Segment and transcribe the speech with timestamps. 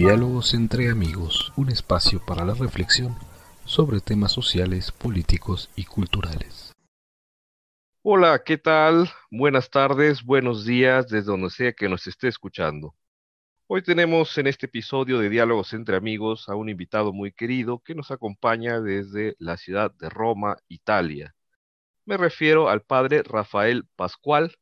[0.00, 3.16] Diálogos entre amigos, un espacio para la reflexión
[3.64, 6.72] sobre temas sociales, políticos y culturales.
[8.02, 9.10] Hola, ¿qué tal?
[9.28, 12.94] Buenas tardes, buenos días, desde donde sea que nos esté escuchando.
[13.66, 17.96] Hoy tenemos en este episodio de Diálogos entre amigos a un invitado muy querido que
[17.96, 21.34] nos acompaña desde la ciudad de Roma, Italia.
[22.04, 24.54] Me refiero al padre Rafael Pascual,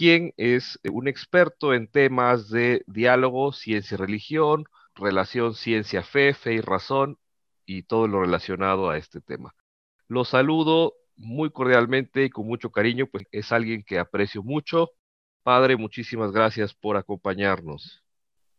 [0.00, 4.64] quien es un experto en temas de diálogo, ciencia y religión,
[4.94, 7.18] relación ciencia-fe, fe y razón
[7.66, 9.54] y todo lo relacionado a este tema.
[10.08, 14.88] Lo saludo muy cordialmente y con mucho cariño, pues es alguien que aprecio mucho.
[15.42, 18.02] Padre, muchísimas gracias por acompañarnos.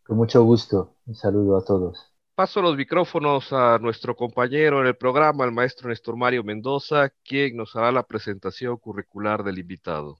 [0.04, 0.96] Con mucho gusto.
[1.08, 2.14] Un saludo a todos.
[2.36, 7.58] Paso los micrófonos a nuestro compañero en el programa, el maestro Néstor Mario Mendoza, quien
[7.58, 10.20] nos hará la presentación curricular del invitado.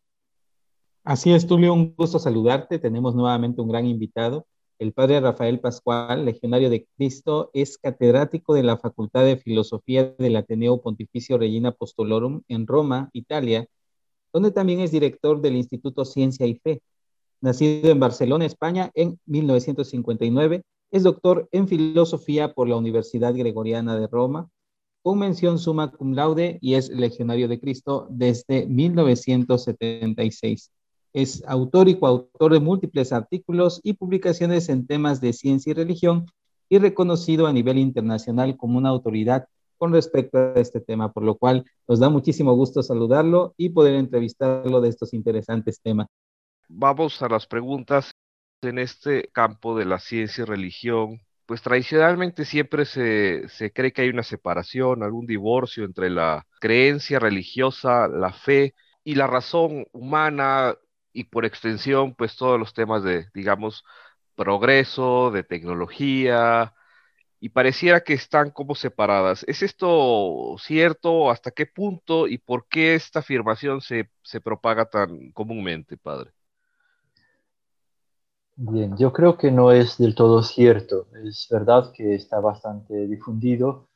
[1.04, 2.78] Así es, Tulio, un gusto saludarte.
[2.78, 4.46] Tenemos nuevamente un gran invitado.
[4.78, 10.36] El padre Rafael Pascual, legionario de Cristo, es catedrático de la Facultad de Filosofía del
[10.36, 13.66] Ateneo Pontificio Regina Apostolorum en Roma, Italia,
[14.32, 16.84] donde también es director del Instituto Ciencia y Fe.
[17.42, 24.06] Nacido en Barcelona, España, en 1959, es doctor en filosofía por la Universidad Gregoriana de
[24.08, 24.50] Roma,
[25.02, 30.72] con mención summa cum laude y es legionario de Cristo desde 1976.
[31.14, 36.26] Es autor y coautor de múltiples artículos y publicaciones en temas de ciencia y religión
[36.70, 41.36] y reconocido a nivel internacional como una autoridad con respecto a este tema, por lo
[41.36, 46.08] cual nos da muchísimo gusto saludarlo y poder entrevistarlo de estos interesantes temas
[46.72, 48.12] vamos a las preguntas
[48.62, 51.22] en este campo de la ciencia y religión.
[51.46, 57.20] Pues tradicionalmente siempre se, se cree que hay una separación, algún divorcio entre la creencia
[57.20, 60.76] religiosa, la fe y la razón humana
[61.14, 63.84] y por extensión, pues todos los temas de, digamos,
[64.36, 66.74] progreso, de tecnología,
[67.40, 69.44] y pareciera que están como separadas.
[69.48, 71.32] ¿Es esto cierto?
[71.32, 72.28] ¿Hasta qué punto?
[72.28, 76.32] ¿Y por qué esta afirmación se, se propaga tan comúnmente, padre?
[78.56, 81.08] Bien, yo creo que no es del todo cierto.
[81.26, 83.90] Es verdad que está bastante difundido,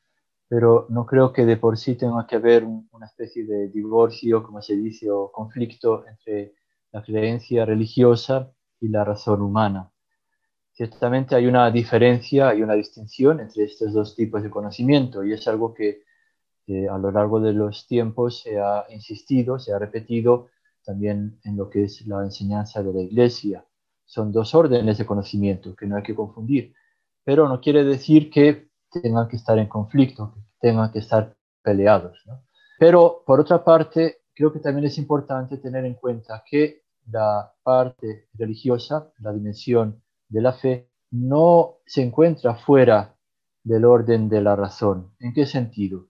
[0.49, 4.61] pero no creo que de por sí tenga que haber una especie de divorcio, como
[4.61, 6.53] se dice, o conflicto entre
[6.95, 9.91] la creencia religiosa y la razón humana.
[10.71, 15.45] Ciertamente hay una diferencia, hay una distinción entre estos dos tipos de conocimiento y es
[15.47, 16.03] algo que
[16.89, 20.47] a lo largo de los tiempos se ha insistido, se ha repetido
[20.85, 23.65] también en lo que es la enseñanza de la Iglesia
[24.05, 26.73] son dos órdenes de conocimiento que no hay que confundir,
[27.23, 32.23] pero no quiere decir que tengan que estar en conflicto, que tengan que estar peleados.
[32.79, 38.27] Pero por otra parte, creo que también es importante tener en cuenta que la parte
[38.33, 43.15] religiosa, la dimensión de la fe, no se encuentra fuera
[43.63, 45.13] del orden de la razón.
[45.19, 46.07] ¿En qué sentido?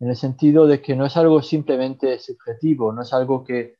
[0.00, 3.76] En el sentido de que no es algo simplemente subjetivo, no es algo que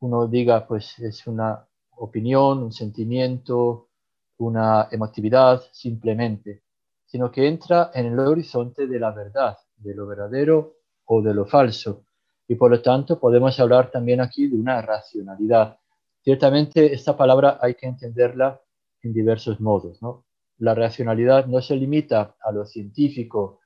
[0.00, 3.90] uno diga, pues es una opinión, un sentimiento,
[4.38, 6.62] una emotividad simplemente,
[7.04, 11.44] sino que entra en el horizonte de la verdad, de lo verdadero o de lo
[11.44, 12.04] falso.
[12.50, 15.78] Y por lo tanto podemos hablar también aquí de una racionalidad.
[16.20, 18.60] Ciertamente esta palabra hay que entenderla
[19.02, 20.02] en diversos modos.
[20.02, 20.24] ¿no?
[20.58, 23.60] La racionalidad no se limita a lo científico,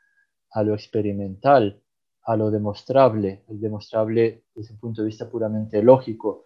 [0.50, 1.81] a lo experimental,
[2.25, 6.45] a lo demostrable, el demostrable desde un punto de vista puramente lógico,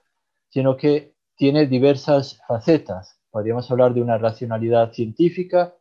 [0.49, 3.19] sino que tiene diversas facetas.
[3.33, 5.75] Podríamos hablar de una racionalidad científica,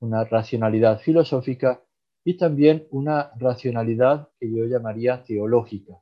[0.00, 1.83] una racionalidad filosófica
[2.24, 6.00] y también una racionalidad que yo llamaría teológica.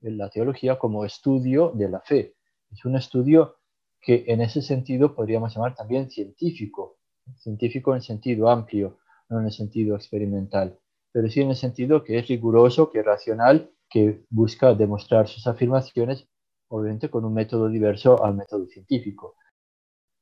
[0.00, 2.34] La teología como estudio de la fe.
[2.70, 3.56] Es un estudio
[4.00, 6.98] que en ese sentido podríamos llamar también científico,
[7.36, 8.98] científico en sentido amplio,
[9.30, 10.78] no en el sentido experimental,
[11.12, 15.46] pero sí en el sentido que es riguroso, que es racional, que busca demostrar sus
[15.46, 16.28] afirmaciones
[16.68, 19.36] obviamente con un método diverso al método científico.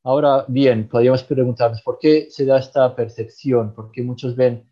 [0.04, 4.71] Ahora bien, podríamos preguntarnos por qué se da esta percepción, por qué muchos ven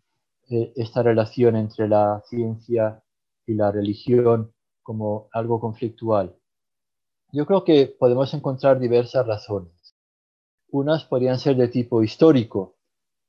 [0.51, 3.01] eh, esta relación entre la ciencia
[3.45, 4.53] y la religión
[4.83, 6.35] como algo conflictual.
[7.31, 9.95] Yo creo que podemos encontrar diversas razones.
[10.69, 12.75] Unas podrían ser de tipo histórico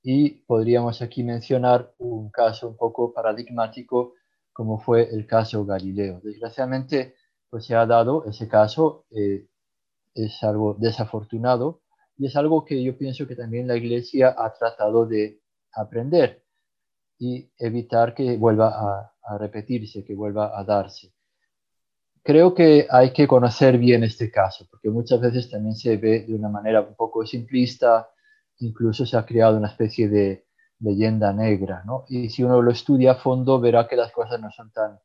[0.02, 4.14] y podríamos aquí mencionar un caso un poco paradigmático
[4.52, 6.20] como fue el caso Galileo.
[6.24, 7.14] Desgraciadamente,
[7.48, 9.46] pues se ha dado ese caso, eh,
[10.14, 11.82] es algo desafortunado
[12.18, 15.40] y es algo que yo pienso que también la Iglesia ha tratado de
[15.72, 16.41] aprender
[17.24, 21.12] y evitar que vuelva a, a repetirse, que vuelva a darse.
[22.24, 26.34] Creo que hay que conocer bien este caso, porque muchas veces también se ve de
[26.34, 28.08] una manera un poco simplista
[28.58, 30.46] incluso se ha creado una especie de
[30.80, 32.04] leyenda negra, ¿no?
[32.08, 34.98] Y si uno lo estudia a fondo, verá que las cosas no son tan,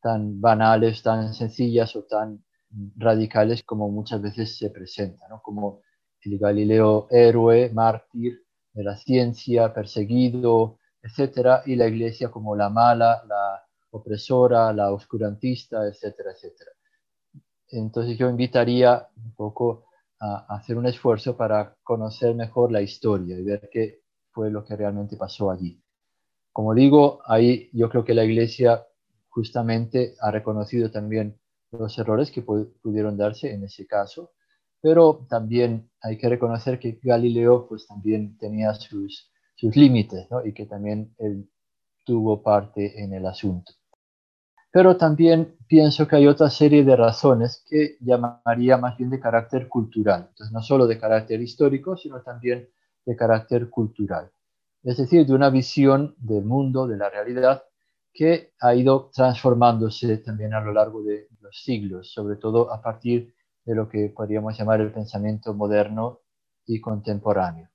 [0.00, 2.44] tan banales, tan sencillas o tan
[2.96, 5.42] radicales como muchas veces se presentan, ¿no?
[5.42, 5.82] Como
[6.22, 13.22] el Galileo héroe, mártir de la ciencia, perseguido, etcétera, y la iglesia como la mala,
[13.26, 16.70] la opresora, la oscurantista, etcétera, etcétera.
[17.68, 19.86] Entonces yo invitaría un poco
[20.20, 24.00] a hacer un esfuerzo para conocer mejor la historia y ver qué
[24.32, 25.82] fue lo que realmente pasó allí.
[26.52, 28.86] Como digo, ahí yo creo que la iglesia
[29.28, 31.38] justamente ha reconocido también
[31.70, 34.32] los errores que pudieron darse en ese caso,
[34.80, 39.30] pero también hay que reconocer que Galileo pues también tenía sus,
[39.60, 40.44] sus límites ¿no?
[40.44, 41.46] y que también él
[42.04, 43.72] tuvo parte en el asunto.
[44.72, 49.68] Pero también pienso que hay otra serie de razones que llamaría más bien de carácter
[49.68, 50.28] cultural.
[50.30, 52.68] Entonces, no solo de carácter histórico, sino también
[53.04, 54.30] de carácter cultural.
[54.82, 57.64] Es decir, de una visión del mundo, de la realidad,
[58.14, 63.34] que ha ido transformándose también a lo largo de los siglos, sobre todo a partir
[63.64, 66.20] de lo que podríamos llamar el pensamiento moderno
[66.66, 67.69] y contemporáneo.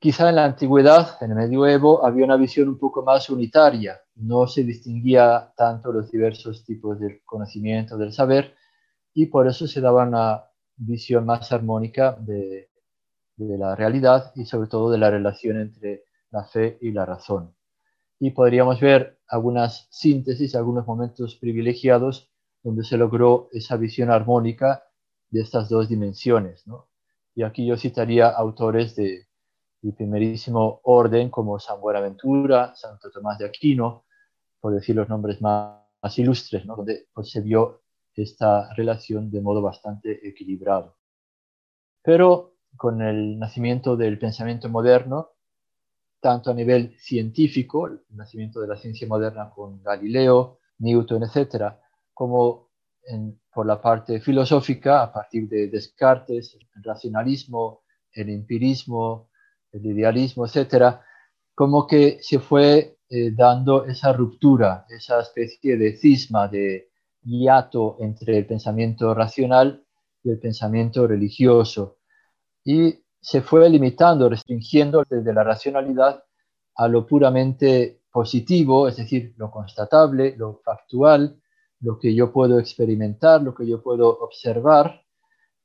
[0.00, 4.46] Quizá en la antigüedad, en el medioevo, había una visión un poco más unitaria, no
[4.46, 8.54] se distinguía tanto los diversos tipos de conocimiento, del saber,
[9.12, 10.44] y por eso se daba una
[10.76, 12.68] visión más armónica de
[13.36, 17.54] la realidad y sobre todo de la relación entre la fe y la razón.
[18.20, 22.30] Y podríamos ver algunas síntesis, algunos momentos privilegiados
[22.62, 24.84] donde se logró esa visión armónica
[25.30, 26.64] de estas dos dimensiones.
[27.34, 29.27] Y aquí yo citaría autores de,
[29.80, 34.04] de primerísimo orden como San Buenaventura, Santo Tomás de Aquino,
[34.60, 35.78] por decir los nombres más,
[36.16, 37.82] ilustres, donde pues, se vio
[38.14, 40.96] esta relación de modo bastante equilibrado.
[42.02, 45.30] Pero con el nacimiento del pensamiento moderno,
[46.20, 51.74] tanto a nivel científico, el nacimiento de la ciencia moderna con Galileo, Newton, etc.,
[52.12, 52.68] como
[53.52, 57.82] por la parte filosófica, a partir de Descartes, el racionalismo,
[58.12, 59.27] el empirismo,
[59.72, 61.04] el idealismo, etcétera,
[61.54, 66.90] como que se fue eh, dando esa ruptura, esa especie de cisma, de
[67.22, 69.84] hiato entre el pensamiento racional
[70.22, 71.98] y el pensamiento religioso.
[72.64, 76.22] Y se fue limitando, restringiendo desde la racionalidad
[76.76, 81.40] a lo puramente positivo, es decir, lo constatable, lo factual,
[81.80, 85.02] lo que yo puedo experimentar, lo que yo puedo observar,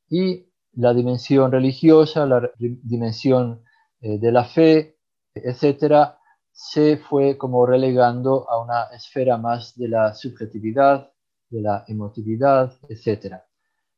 [0.09, 3.63] y la dimensión religiosa, la dimensión
[4.03, 4.97] eh, de la fe,
[5.33, 6.19] etcétera,
[6.51, 11.09] se fue como relegando a una esfera más de la subjetividad,
[11.49, 13.45] de la emotividad, etcétera.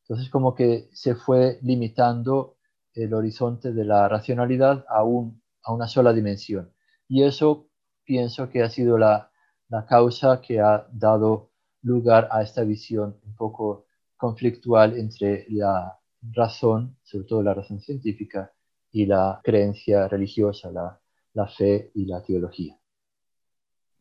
[0.04, 2.58] Entonces como que se fue limitando
[2.94, 6.72] el horizonte de la racionalidad a, a una sola dimensión.
[7.08, 7.68] Y eso
[8.04, 9.32] pienso que ha sido la,
[9.70, 11.50] la causa que ha dado
[11.82, 13.88] lugar a esta visión un poco
[14.18, 18.54] conflictual entre la razón, sobre todo la razón científica,
[18.96, 22.80] y la creencia religiosa, la, fe y la teología.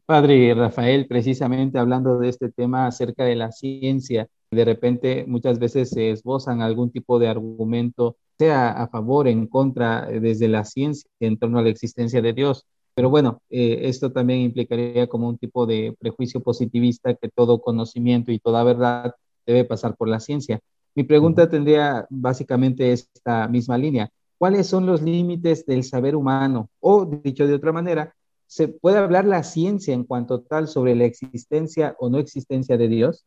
[0.06, 5.90] Padre Rafael, precisamente hablando de este tema acerca de la ciencia, de repente muchas veces
[5.90, 11.38] se esbozan algún tipo de argumento, sea a favor, en contra, desde la ciencia en
[11.38, 12.64] torno a la existencia de Dios.
[12.94, 18.30] Pero bueno, eh, esto también implicaría como un tipo de prejuicio positivista que todo conocimiento
[18.30, 20.60] y toda verdad debe pasar por la ciencia.
[20.94, 24.08] Mi pregunta tendría básicamente esta misma línea
[24.44, 28.14] cuáles son los límites del saber humano o, dicho de otra manera,
[28.46, 32.88] ¿se puede hablar la ciencia en cuanto tal sobre la existencia o no existencia de
[32.88, 33.24] Dios?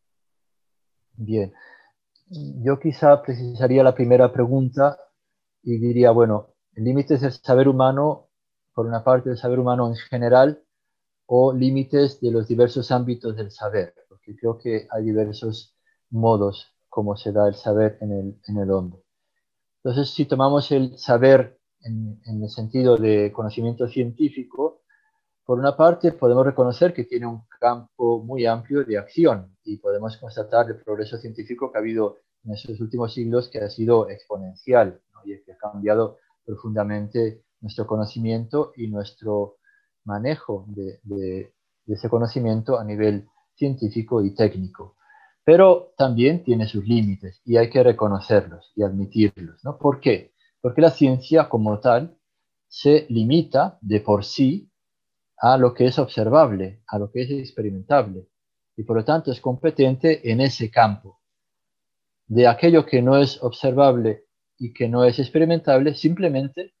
[1.14, 1.52] Bien,
[2.62, 4.96] yo quizá precisaría la primera pregunta
[5.64, 8.28] y diría, bueno, límites del saber humano,
[8.72, 10.62] por una parte del saber humano en general,
[11.26, 15.74] o límites de los diversos ámbitos del saber, porque creo que hay diversos
[16.10, 19.02] modos como se da el saber en el, en el hombre.
[19.88, 24.82] Entonces, si tomamos el saber en, el sentido de conocimiento científico,
[25.46, 30.18] por una parte podemos reconocer que tiene un campo muy amplio de acción y podemos
[30.18, 35.00] constatar el progreso científico que ha habido en estos últimos siglos que ha sido exponencial
[35.24, 39.56] y que ha cambiado profundamente nuestro conocimiento y nuestro
[40.04, 41.50] manejo de
[41.86, 44.97] ese conocimiento a nivel científico y técnico
[45.48, 49.64] pero también tiene sus límites y hay que reconocerlos y admitirlos.
[49.64, 49.78] ¿no?
[49.78, 50.34] ¿Por qué?
[50.60, 52.18] Porque la ciencia como tal
[52.66, 54.70] se limita de por sí
[55.38, 58.28] a lo que es observable, a lo que es experimentable,
[58.76, 61.22] y por lo tanto es competente en ese campo.
[62.26, 64.26] De aquello que no es observable
[64.58, 66.74] y que no es experimentable, simplemente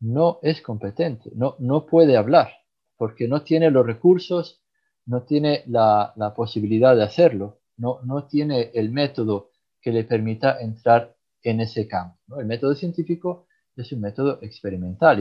[0.00, 2.52] no es competente, no, no puede hablar,
[2.98, 4.62] porque no tiene los recursos,
[5.06, 9.50] no tiene la, posibilidad de hacerlo, no, no tiene el método
[9.80, 12.40] que le permita entrar en ese campo.
[12.40, 15.20] El método científico es un método experimental.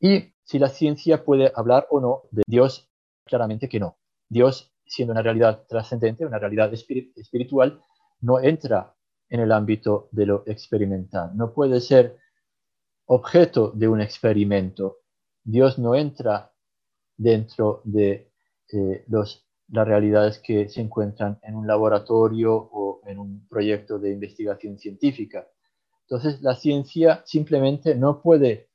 [0.00, 2.90] Y si la ciencia puede hablar o no de Dios,
[3.24, 3.96] claramente que no.
[4.28, 7.80] Dios, siendo una realidad trascendente, una realidad espiritual,
[8.20, 8.94] no entra
[9.28, 11.30] en el ámbito de lo experimental.
[11.34, 12.18] No puede ser
[13.06, 14.98] objeto de un experimento.
[15.42, 16.52] Dios no entra
[17.16, 18.30] dentro de
[18.72, 24.12] eh, los, las realidades que se encuentran en un laboratorio o en un proyecto de
[24.12, 25.46] investigación científica.
[26.02, 28.68] Entonces, la ciencia simplemente no puede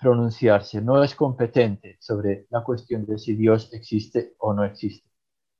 [0.00, 5.08] pronunciarse, no es competente sobre la cuestión de si Dios existe o no existe.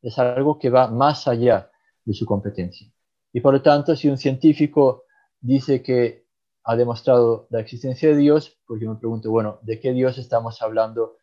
[0.02, 1.70] Es algo que va más allá
[2.04, 2.90] de su competencia.
[3.32, 5.04] Y por lo tanto, si un científico
[5.40, 6.24] dice que
[6.64, 10.62] ha demostrado la existencia de Dios, pues yo me pregunto, bueno, ¿de qué Dios estamos
[10.62, 11.16] hablando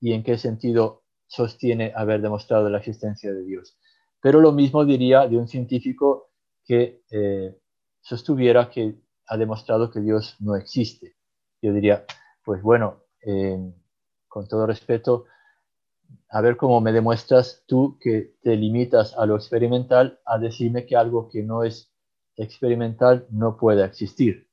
[0.00, 3.78] y en qué sentido sostiene haber demostrado la existencia de Dios?
[4.20, 6.30] Pero lo mismo diría de un científico
[6.64, 7.56] que eh,
[8.00, 8.96] sostuviera que
[9.26, 11.14] ha demostrado que Dios no existe.
[11.62, 12.04] Yo diría,
[12.44, 13.72] pues bueno, eh,
[14.28, 15.26] con todo respeto,
[16.28, 20.96] a ver cómo me demuestras tú que te limitas a lo experimental a decirme que
[20.96, 21.92] algo que no es
[22.36, 24.48] experimental no puede existir.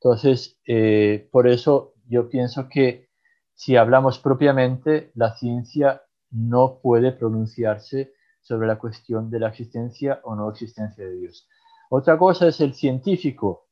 [0.00, 3.08] Entonces, eh, por eso yo pienso que
[3.54, 10.34] si hablamos propiamente, la ciencia no puede pronunciarse sobre la cuestión de la existencia o
[10.34, 11.48] no existencia de Dios.
[11.88, 13.68] Otra cosa es el científico,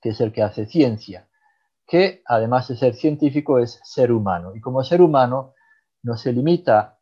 [0.00, 1.28] que es el que hace ciencia,
[1.86, 4.54] que además de ser científico es ser humano.
[4.54, 5.54] Y como ser humano
[6.02, 6.98] no se limita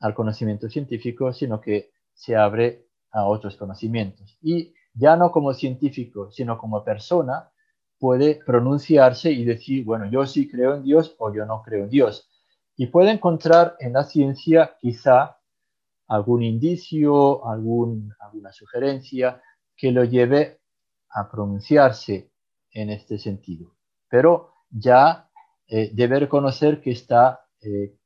[0.00, 4.38] al conocimiento científico, sino que se abre a otros conocimientos.
[4.40, 7.50] Y ya no como científico, sino como persona,
[7.98, 11.90] puede pronunciarse y decir, bueno, yo sí creo en Dios o yo no creo en
[11.90, 12.28] Dios.
[12.76, 15.38] Y puede encontrar en la ciencia quizá
[16.08, 19.42] algún indicio, algún, alguna sugerencia
[19.76, 20.60] que lo lleve
[21.10, 22.30] a pronunciarse
[22.70, 23.74] en este sentido.
[24.08, 25.28] Pero ya
[25.66, 27.96] eh, debe reconocer que está eh,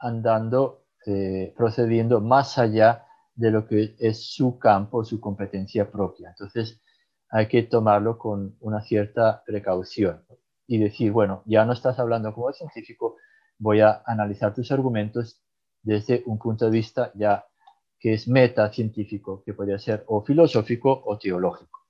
[0.00, 6.30] andando, eh, procediendo más allá de lo que es su campo, su competencia propia.
[6.30, 6.80] Entonces,
[7.30, 10.24] hay que tomarlo con una cierta precaución
[10.66, 13.16] y decir, bueno, ya no estás hablando como científico,
[13.58, 15.40] voy a analizar tus argumentos
[15.82, 17.46] desde un punto de vista ya
[17.98, 21.80] que es metacientífico, que podría ser o filosófico o teológico.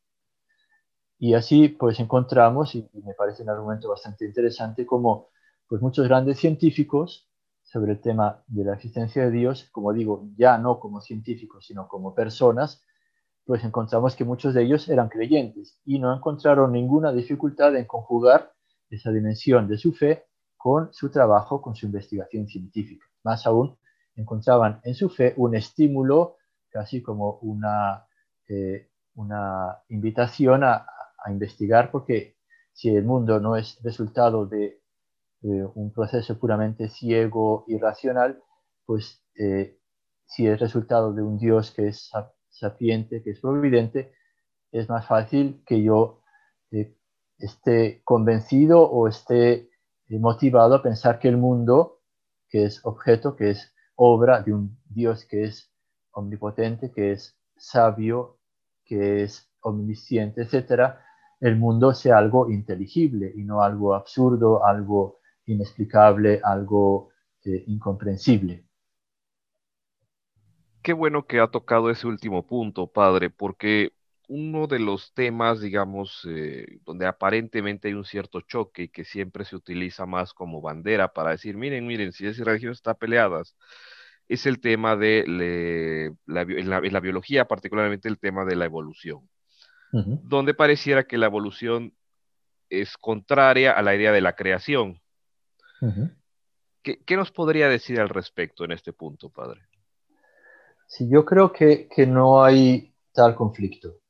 [1.18, 5.28] Y así pues encontramos, y, me parece un argumento bastante interesante, como
[5.68, 7.28] pues muchos grandes científicos
[7.62, 11.86] sobre el tema de la existencia de Dios, como digo, ya no como científicos, sino
[11.86, 12.82] como personas,
[13.50, 18.52] pues encontramos que muchos de ellos eran creyentes y no encontraron ninguna dificultad en conjugar
[18.88, 20.26] esa dimensión de su fe
[20.56, 23.04] con su trabajo, con su investigación científica.
[23.24, 23.76] Más aún,
[24.14, 26.36] encontraban en su fe un estímulo,
[26.70, 28.06] casi como una,
[28.46, 30.86] eh, una invitación a,
[31.26, 32.36] investigar, porque
[32.72, 34.80] si el mundo no es resultado de
[35.42, 38.40] un proceso puramente ciego y racional,
[38.86, 39.76] pues eh,
[40.24, 42.12] si es resultado de un Dios que es
[42.50, 44.12] sapiente, que es providente,
[44.72, 46.22] es más fácil que yo
[46.70, 46.94] eh,
[47.38, 49.70] esté convencido o esté
[50.08, 52.00] eh, motivado a pensar que el mundo,
[52.48, 55.72] que es objeto, que es obra de un Dios que es
[56.12, 58.38] omnipotente, que es sabio,
[58.84, 60.94] que es omnisciente, etc.,
[61.40, 67.10] el mundo sea algo inteligible y no algo absurdo, algo inexplicable, algo
[67.44, 68.66] eh, incomprensible.
[70.82, 73.92] Qué bueno que ha tocado ese último punto, padre, porque
[74.28, 79.44] uno de los temas, digamos, eh, donde aparentemente hay un cierto choque y que siempre
[79.44, 83.56] se utiliza más como bandera para decir, miren, miren, si esa religión está peleadas,
[84.28, 89.28] es el tema de la, la, biología, particularmente el tema de la evolución,
[89.90, 91.92] donde pareciera que la evolución
[92.68, 95.00] es contraria a la idea de la creación.
[96.82, 99.69] ¿Qué nos podría decir al respecto en este punto, padre?
[100.90, 104.00] Sí, yo creo que, no hay tal conflicto.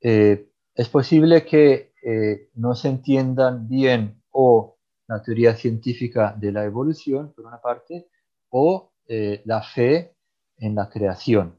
[0.00, 4.78] Eh, es posible que eh, no se entiendan bien o
[5.08, 8.06] la teoría científica de la evolución, por una parte,
[8.48, 10.14] o eh, la fe
[10.58, 11.58] en la creación,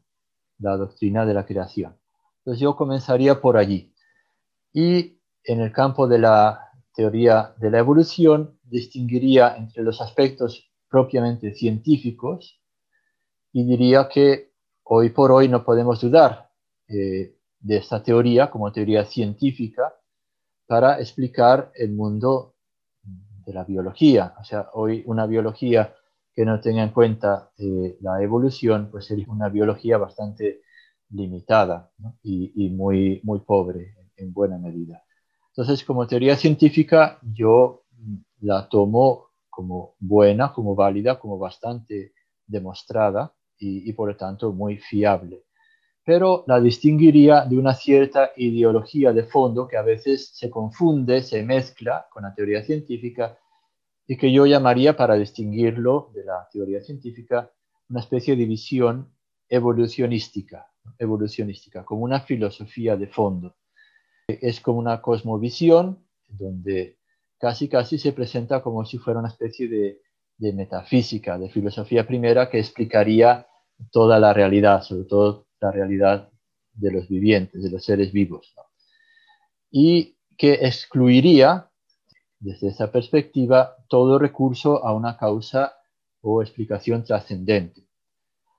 [0.60, 2.00] la doctrina de la creación.
[2.38, 3.93] Entonces yo comenzaría por allí.
[4.72, 11.53] Y en el campo de la teoría de la evolución, distinguiría entre los aspectos propiamente
[11.53, 12.59] científicos,
[13.51, 14.51] y diría que
[14.84, 16.50] hoy por hoy no podemos dudar
[16.88, 19.94] eh, de esta teoría como teoría científica
[20.68, 22.56] para explicar el mundo
[23.01, 24.36] de la biología.
[24.39, 25.96] O sea, hoy una biología
[26.34, 30.62] que no tenga en cuenta eh, la evolución, pues sería una biología bastante
[31.10, 31.91] limitada
[32.22, 35.03] y, muy, muy pobre en buena medida.
[35.50, 37.84] Entonces, como teoría científica, yo
[38.41, 42.13] la tomo como buena, como válida, como bastante
[42.46, 45.44] demostrada y, por lo tanto muy fiable.
[46.04, 51.44] Pero la distinguiría de una cierta ideología de fondo que a veces se confunde, se
[51.44, 53.38] mezcla con la teoría científica
[54.08, 57.51] y que yo llamaría, para distinguirlo de la teoría científica,
[57.89, 59.13] una especie de visión
[59.48, 63.56] evolucionística, evolucionística, como una filosofía de fondo.
[64.28, 66.98] Es como una cosmovisión donde
[67.38, 70.01] casi casi se presenta como si fuera una especie de,
[70.39, 73.48] metafísica, de filosofía primera que explicaría
[73.91, 76.29] toda la realidad, sobre todo la realidad
[76.74, 78.53] de los vivientes, de los seres vivos.
[79.69, 81.69] Y que excluiría,
[82.39, 85.74] desde esa perspectiva, todo recurso a una causa
[86.22, 87.81] o explicación trascendente.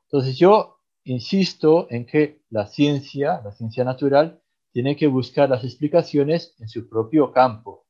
[0.05, 4.41] Entonces yo insisto en que la ciencia, la ciencia natural,
[4.73, 7.87] tiene que buscar las explicaciones en su propio campo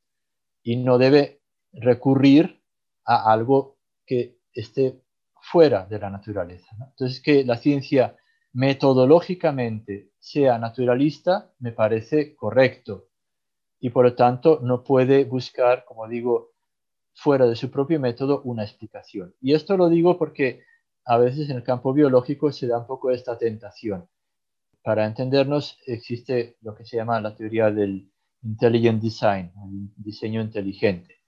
[0.62, 1.42] y no debe
[1.72, 2.62] recurrir
[3.04, 3.79] a algo
[4.10, 5.00] que esté
[5.40, 6.66] fuera de la naturaleza.
[6.72, 8.16] Entonces, que la ciencia
[8.52, 13.06] metodológicamente sea naturalista me parece correcto
[13.78, 16.54] y por lo tanto no puede buscar, como digo,
[17.14, 19.32] fuera de su propio método una explicación.
[19.40, 20.64] Y esto lo digo porque
[21.04, 24.08] a veces en el campo biológico se da un poco esta tentación.
[24.82, 28.10] Para entendernos existe lo que se llama la teoría del
[28.42, 29.52] intelligent design,
[29.96, 31.20] diseño inteligente,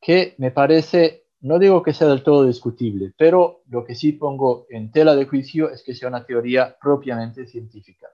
[0.00, 4.66] que me parece, no digo que sea del todo discutible, pero lo que sí pongo
[4.68, 8.08] en tela de juicio es que sea una teoría propiamente científica.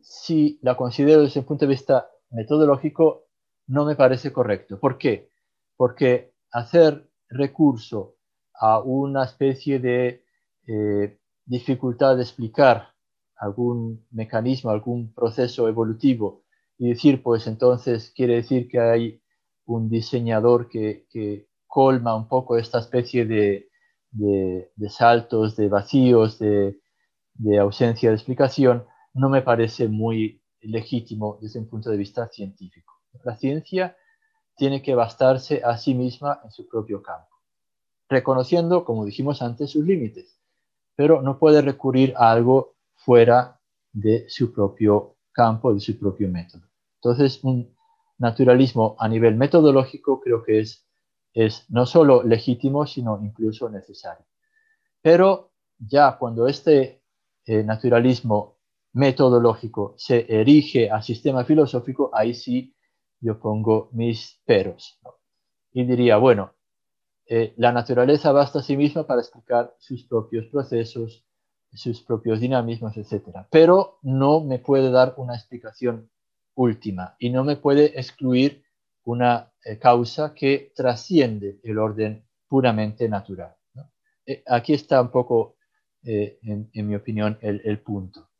[0.00, 3.26] Si la considero desde el punto de vista metodológico,
[3.66, 4.78] no me parece correcto.
[4.78, 5.30] ¿Por qué?
[5.76, 8.16] Porque hacer recurso
[8.54, 10.24] a una especie de
[10.66, 12.94] eh, dificultad de explicar
[13.36, 16.44] algún mecanismo, algún proceso evolutivo
[16.78, 19.20] y decir, pues entonces quiere decir que hay
[19.66, 21.06] un diseñador que,
[21.74, 23.68] colma un poco esta especie de,
[24.88, 26.78] saltos, de vacíos, de,
[27.58, 32.94] ausencia de explicación, no me parece muy legítimo desde un punto de vista científico.
[33.24, 33.96] La ciencia
[34.56, 37.34] tiene que bastarse a sí misma en su propio campo,
[38.08, 40.38] reconociendo, como dijimos antes, sus límites,
[40.94, 43.58] pero no puede recurrir a algo fuera
[43.92, 46.62] de su propio campo de su propio método.
[47.02, 47.74] Entonces, un
[48.18, 50.83] naturalismo a nivel metodológico creo que es,
[51.34, 54.24] es no solo legítimo, sino incluso necesario.
[55.02, 57.02] Pero ya cuando este
[57.44, 58.58] eh, naturalismo
[58.94, 62.74] metodológico se erige al sistema filosófico, ahí sí
[63.20, 65.00] yo pongo mis peros.
[65.72, 66.54] Y diría, bueno,
[67.26, 71.26] eh, la naturaleza basta a sí misma para explicar sus propios procesos,
[71.72, 73.46] sus propios dinamismos, etc.
[73.50, 76.10] Pero no me puede dar una explicación
[76.54, 78.63] última y no me puede excluir
[79.04, 83.54] una eh, causa que trasciende el orden puramente natural.
[84.26, 85.56] Eh, aquí está un poco,
[86.02, 88.30] eh, en, mi opinión, el punto.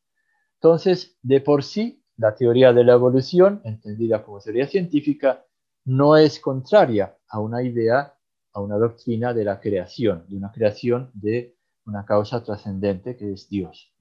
[0.55, 5.45] Entonces, de por sí, la teoría de la evolución, entendida como teoría científica,
[5.85, 8.15] no es contraria a una idea,
[8.53, 13.49] a una doctrina de la creación, de una creación de una causa trascendente que es
[13.49, 13.93] Dios.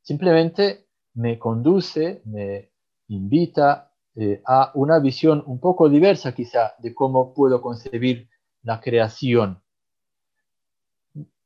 [0.00, 2.72] Simplemente me conduce, me
[3.08, 3.89] invita
[4.20, 8.28] eh, a una visión un poco diversa quizá de cómo puedo concebir
[8.62, 9.62] la creación,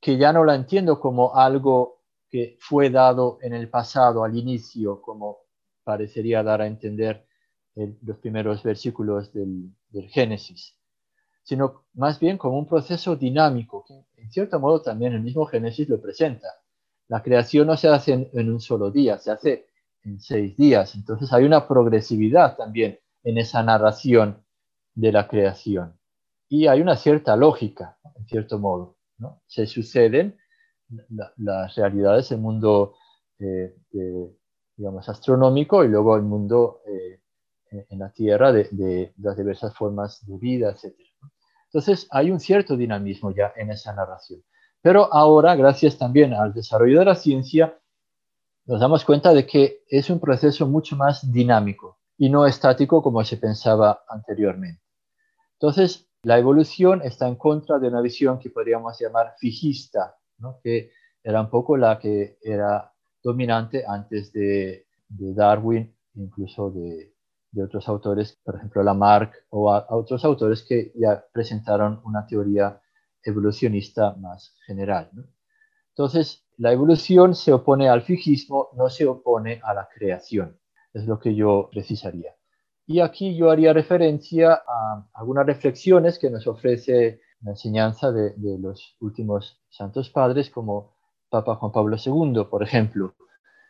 [0.00, 5.00] que ya no la entiendo como algo que fue dado en el pasado, al inicio,
[5.00, 5.38] como
[5.84, 7.24] parecería dar a entender
[7.76, 10.76] los primeros versículos del, del Génesis,
[11.44, 15.88] sino más bien como un proceso dinámico, que en cierto modo también el mismo Génesis
[15.88, 16.48] lo presenta.
[17.06, 19.68] La creación no se hace en, un solo día, se hace
[20.04, 20.94] en seis días.
[20.94, 24.44] Entonces hay una progresividad también en esa narración
[24.94, 25.98] de la creación.
[26.48, 28.96] Y hay una cierta lógica, en cierto modo.
[29.18, 29.42] ¿no?
[29.46, 30.36] Se suceden
[31.38, 32.94] las realidades, el mundo,
[33.38, 33.74] eh,
[34.76, 37.20] digamos, astronómico y luego el mundo eh,
[37.88, 40.94] en la Tierra de, de, las diversas formas de vida, etc.
[41.66, 44.42] Entonces hay un cierto dinamismo ya en esa narración.
[44.80, 47.78] Pero ahora, gracias también al desarrollo de la ciencia,
[48.66, 53.22] nos damos cuenta de que es un proceso mucho más dinámico y no estático como
[53.24, 54.83] se pensaba anteriormente.
[55.55, 60.16] Entonces, la evolución está en contra de una visión que podríamos llamar fijista,
[60.62, 60.90] que
[61.22, 67.14] era un poco la que era dominante antes de, Darwin, incluso de,
[67.50, 72.81] de otros autores, por ejemplo Lamarck o a, otros autores que ya presentaron una teoría
[73.22, 75.11] evolucionista más general.
[75.90, 80.58] Entonces, la evolución se opone al fijismo, no se opone a la creación,
[80.92, 82.34] es lo que yo precisaría.
[82.86, 88.96] Y aquí yo haría referencia a algunas reflexiones que nos ofrece la enseñanza de, los
[89.00, 90.94] últimos santos padres, como
[91.28, 93.14] Papa Juan Pablo II, por ejemplo,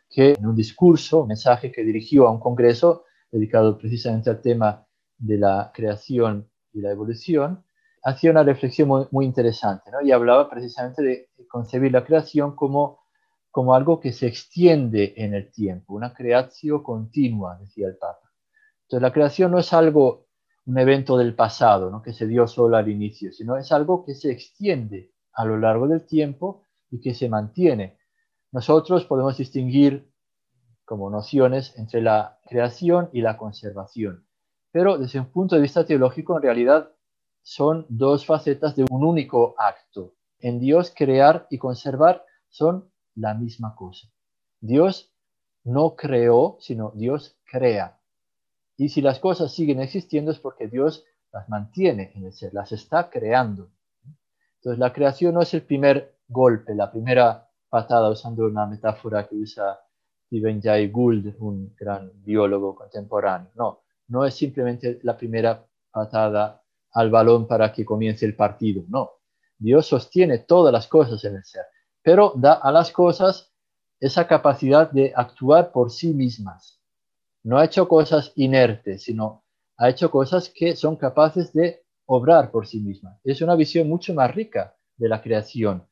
[0.09, 4.85] que en un discurso, un mensaje que dirigió a un congreso dedicado precisamente al tema
[5.17, 7.65] de la creación y la evolución,
[8.05, 9.99] hacía una reflexión muy, interesante ¿no?
[9.99, 12.99] y hablaba precisamente de concebir la creación como,
[13.49, 18.31] como algo que se extiende en el tiempo, una creación continua, decía el Papa.
[18.83, 20.27] Entonces la creación no es algo,
[20.67, 22.03] un evento del pasado, ¿no?
[22.03, 25.87] que se dio solo al inicio, sino es algo que se extiende a lo largo
[25.87, 27.97] del tiempo y que se mantiene.
[28.51, 30.11] Nosotros podemos distinguir
[30.85, 34.27] como nociones entre la creación y la conservación,
[34.71, 36.94] pero desde un punto de vista teológico en realidad
[37.45, 40.15] son dos facetas de un único acto.
[40.39, 44.07] En Dios crear y conservar son la misma cosa.
[44.59, 45.13] Dios
[45.63, 47.99] no creó, sino Dios crea.
[48.77, 52.71] Y si las cosas siguen existiendo es porque Dios las mantiene en el ser, las
[52.71, 53.69] está creando.
[54.55, 59.35] Entonces la creación no es el primer golpe, la primera patada, usando una metáfora que
[59.35, 59.79] usa
[60.25, 63.51] Stephen Jay Gould, un gran biólogo contemporáneo.
[63.53, 66.64] No, no es simplemente la primera patada
[66.95, 69.11] al balón para que comience el partido, no.
[69.57, 71.65] Dios sostiene todas las cosas en el ser,
[72.01, 73.53] pero da a las cosas
[73.99, 76.81] esa capacidad de actuar por sí mismas.
[77.43, 79.43] No ha hecho cosas inertes, sino
[79.77, 83.19] ha hecho cosas que son capaces de obrar por sí mismas.
[83.23, 85.87] Es una visión mucho más rica de la creación,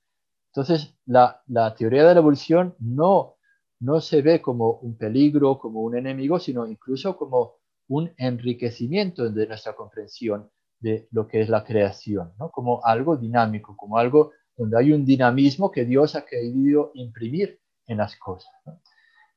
[0.56, 1.42] entonces, la,
[1.76, 3.38] teoría de la evolución no,
[3.80, 7.56] no se ve como un peligro, como un enemigo, sino incluso como
[7.88, 10.52] un enriquecimiento de nuestra comprensión
[10.84, 12.52] de lo que es la creación, ¿no?
[12.52, 17.98] como algo dinámico, como algo donde hay un dinamismo que Dios ha querido imprimir en
[17.98, 18.52] las cosas.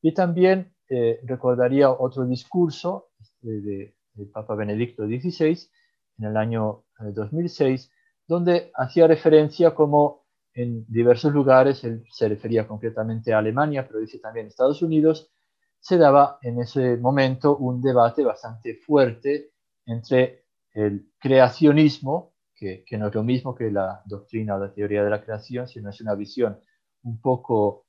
[0.03, 5.59] Y también eh, recordaría otro discurso del este, de, Papa Benedicto XVI
[6.19, 7.91] en el año 2006, eh,
[8.27, 14.19] donde hacía referencia como en diversos lugares, él se refería concretamente a Alemania, pero dice
[14.19, 15.31] también Estados Unidos,
[15.79, 19.51] se daba en ese momento un debate bastante fuerte
[19.85, 20.46] entre
[20.77, 25.23] el creacionismo, que, no es lo mismo que la doctrina o la teoría de la
[25.23, 26.59] creación, sino es una visión
[27.03, 27.87] un poco,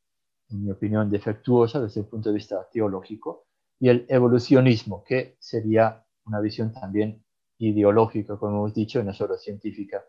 [0.49, 3.45] en mi opinión, defectuosa desde el punto de vista teológico,
[3.79, 7.23] y el evolucionismo, que sería una visión también
[7.59, 10.03] ideológica, como hemos dicho, no solo científica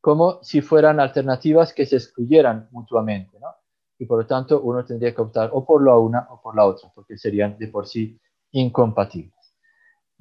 [0.00, 3.38] como si fueran alternativas que se excluyeran mutuamente.
[3.98, 6.64] Y por lo tanto uno tendría que optar o por la una o por la
[6.64, 8.18] otra, porque serían de por sí
[8.52, 9.39] incompatibles.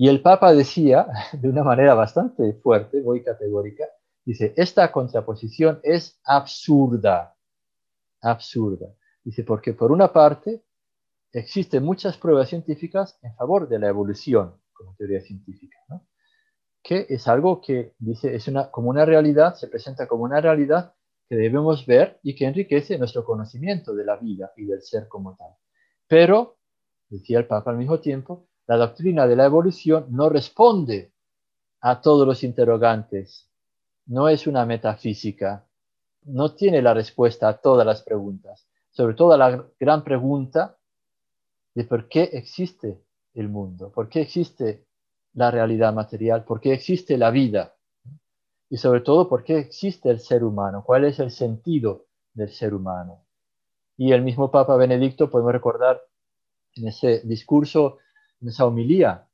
[0.01, 3.83] Y el Papa decía, de una manera bastante fuerte, muy categórica,
[4.23, 7.35] dice, esta contraposición es absurda,
[8.21, 8.95] absurda.
[9.25, 10.63] Dice, porque por una parte
[11.33, 15.75] existen muchas pruebas científicas en favor de la evolución como teoría científica,
[16.81, 20.93] que es algo que dice, es una, como una realidad, se presenta como una realidad
[21.27, 25.35] que debemos ver y que enriquece nuestro conocimiento de la vida y del ser como
[25.35, 25.51] tal.
[26.07, 26.57] Pero,
[27.09, 31.11] decía el Papa al mismo tiempo, la doctrina de la evolución no responde
[31.81, 33.49] a todos los interrogantes,
[34.05, 35.65] no es una metafísica,
[36.25, 40.77] no tiene la respuesta a todas las preguntas, sobre todo a la gran pregunta
[41.73, 43.01] de por qué existe
[43.33, 44.85] el mundo, por qué existe
[45.33, 47.73] la realidad material, por qué existe la vida
[48.69, 52.05] y sobre todo por qué existe el ser humano, cuál es el sentido
[52.35, 53.25] del ser humano.
[53.97, 55.99] Y el mismo Papa Benedicto, podemos recordar
[56.75, 57.97] en ese discurso,
[58.41, 59.27] en esa homilía,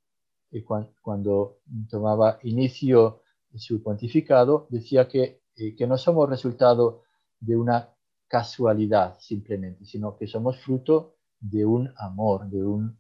[1.02, 3.22] cuando, tomaba inicio
[3.56, 7.04] su pontificado, decía que, eh, que no somos resultado
[7.40, 7.90] de una
[8.28, 12.98] casualidad simplemente, sino que somos fruto de un amor, de un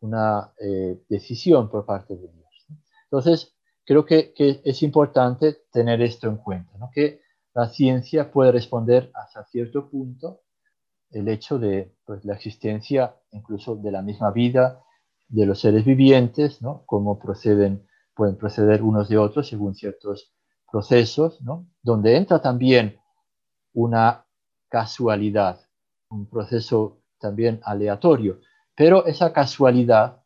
[0.00, 2.66] una eh, decisión por parte de Dios.
[3.04, 7.20] Entonces, creo que, es importante tener esto en cuenta, que
[7.54, 10.42] la ciencia puede responder hasta cierto punto
[11.10, 14.82] el hecho de pues, la existencia incluso de la misma vida
[15.28, 16.84] de los seres vivientes, ¿no?
[16.86, 20.32] cómo proceden, pueden proceder unos de otros según ciertos
[20.70, 21.38] procesos,
[21.82, 22.98] donde entra también
[23.72, 24.26] una
[24.68, 25.60] casualidad,
[26.10, 28.40] un proceso también aleatorio,
[28.74, 30.22] pero esa casualidad,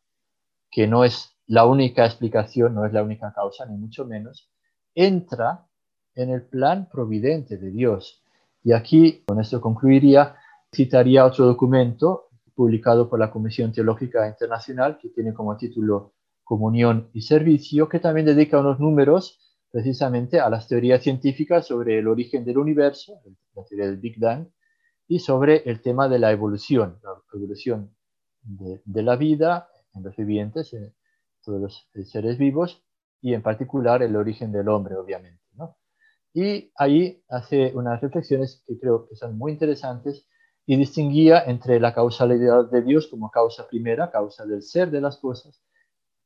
[0.69, 4.49] que no es la única explicación, no es la única causa, ni mucho menos,
[4.95, 5.67] entra
[6.15, 8.23] en el plan providente de Dios.
[8.63, 10.35] Y aquí, con esto concluiría,
[10.73, 17.21] citaría otro documento publicado por la Comisión Teológica Internacional que tiene como título comunión y
[17.21, 19.39] servicio, que también dedica unos números
[19.71, 23.21] precisamente a las teorías científicas sobre el origen del universo,
[23.55, 24.47] la teoría del Big Bang,
[25.07, 27.95] y sobre el tema de la evolución, la evolución
[28.41, 30.93] de, la vida en los vivientes, en
[31.43, 32.83] todos los seres vivos,
[33.21, 35.41] y en particular el origen del hombre, obviamente.
[36.33, 40.27] Y ahí hace unas reflexiones que creo que son muy interesantes
[40.65, 45.17] y distinguía entre la causalidad de Dios como causa primera, causa del ser de las
[45.17, 45.61] cosas,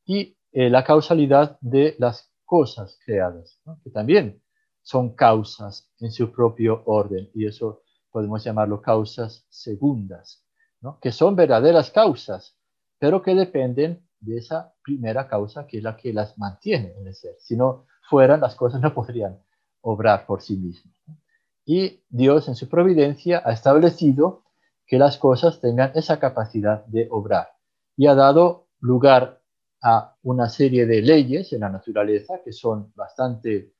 [0.04, 4.42] y eh, la causalidad de las cosas creadas, que también
[4.82, 10.44] son causas en su propio orden, y eso podemos llamarlo causas segundas,
[11.00, 12.56] que son verdaderas causas,
[12.98, 17.14] pero que dependen de esa primera causa que es la que las mantiene en el
[17.14, 17.34] ser.
[17.38, 19.38] Si no fueran, las cosas no podrían
[19.80, 20.94] obrar por sí mismas.
[21.66, 24.44] Y Dios en su providencia ha establecido
[24.86, 27.48] que las cosas tengan esa capacidad de obrar
[27.96, 29.42] y ha dado lugar
[29.82, 33.74] a una serie de leyes en la naturaleza que son bastante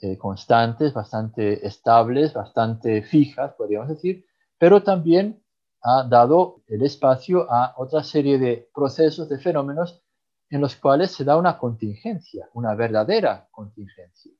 [0.00, 4.24] eh, constantes, bastante estables, bastante fijas, podríamos decir,
[4.58, 5.42] pero también
[5.82, 10.02] ha dado el espacio a otra serie de procesos, de fenómenos
[10.48, 14.32] en los cuales se da una contingencia, una verdadera contingencia.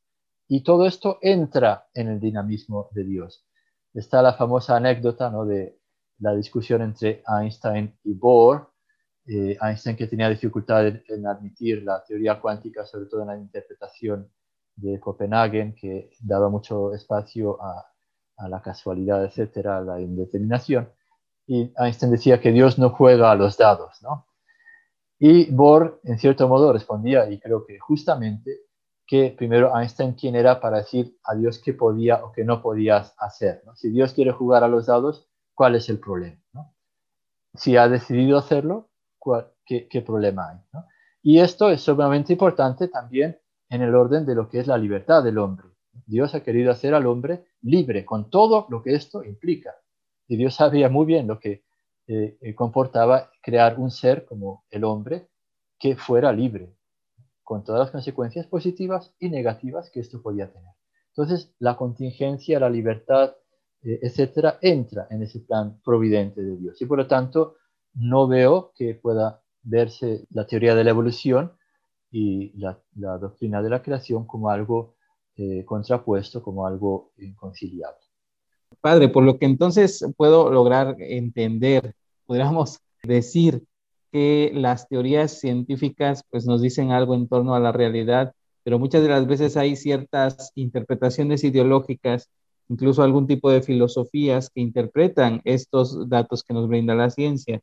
[0.48, 3.44] Y todo esto entra en el dinamismo de Dios.
[3.92, 5.44] Está la famosa anécdota ¿no?
[5.44, 5.80] de
[6.18, 8.70] la discusión entre Einstein y Bohr.
[9.26, 14.30] Eh, Einstein que tenía dificultad en, admitir la teoría cuántica, sobre todo en la interpretación
[14.76, 17.84] de Copenhagen, que daba mucho espacio a,
[18.36, 20.88] a la casualidad, etcétera, a la indeterminación.
[21.46, 24.26] Y Einstein decía que Dios no juega a los dados, ¿no?
[25.18, 28.65] Y Bohr, en cierto modo, respondía, y creo que justamente,
[29.06, 32.96] que primero Einstein quién era para decir a Dios qué podía o qué no podía
[33.18, 33.62] hacer.
[33.74, 36.40] Si Dios quiere jugar a los dados, ¿cuál es el problema?
[37.54, 38.90] Si ha decidido hacerlo,
[39.64, 40.82] qué, problema hay?
[41.22, 43.38] Y esto es sumamente importante también
[43.68, 45.68] en el orden de lo que es la libertad del hombre.
[46.06, 49.74] Dios ha querido hacer al hombre libre con todo lo que esto implica.
[50.28, 51.64] Y Dios sabía muy bien lo que
[52.08, 55.28] eh, comportaba crear un ser como el hombre
[55.78, 56.75] que fuera libre,
[57.46, 60.72] con todas las consecuencias positivas y negativas que esto podía tener.
[61.10, 63.36] Entonces, la contingencia, la libertad,
[63.84, 66.82] eh, etcétera, entra en ese plan providente de Dios.
[66.82, 67.54] Y por lo tanto,
[67.94, 71.52] no veo que pueda verse la teoría de la evolución
[72.10, 72.80] y la,
[73.16, 74.96] doctrina de la creación como algo
[75.36, 78.02] eh, contrapuesto, como algo inconciliable.
[78.80, 81.94] Padre, por lo que entonces puedo lograr entender,
[82.26, 83.62] podríamos decir
[84.12, 89.02] que las teorías científicas pues nos dicen algo en torno a la realidad, pero muchas
[89.02, 92.30] de las veces hay ciertas interpretaciones ideológicas,
[92.68, 97.60] incluso algún tipo de filosofías que interpretan estos datos que nos brinda la ciencia.